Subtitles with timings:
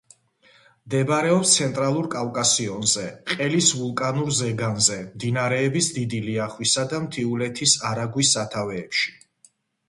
[0.85, 9.15] მდებარეობს ცენტრალურ კავკასიონზე, ყელის ვულკანურ ზეგანზე, მდინარეების დიდი ლიახვისა და მთიულეთის არაგვის სათავეებში.